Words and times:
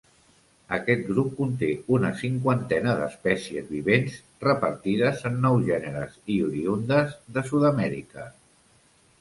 Aquest 0.77 1.01
grup 1.09 1.27
conté 1.41 1.67
una 1.97 2.09
cinquantena 2.21 2.95
d'espècies 3.01 3.69
vivents 3.75 4.15
repartides 4.47 5.23
en 5.31 5.39
nou 5.45 5.61
gèneres 5.71 6.19
i 6.37 6.39
oriündes 6.49 7.17
de 7.37 7.49
Sud-amèrica. 7.53 8.31